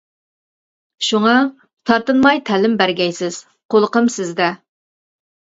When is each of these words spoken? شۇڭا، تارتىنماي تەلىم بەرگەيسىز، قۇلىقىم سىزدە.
شۇڭا، 1.07 1.33
تارتىنماي 1.89 2.41
تەلىم 2.49 2.79
بەرگەيسىز، 2.81 3.39
قۇلىقىم 3.75 4.11
سىزدە. 4.19 4.51